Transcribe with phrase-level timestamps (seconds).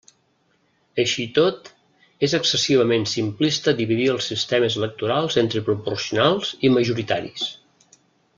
[1.01, 1.67] Així i tot,
[2.27, 7.47] és excessivament simplista dividir els sistemes electorals entre proporcionals i majoritaris.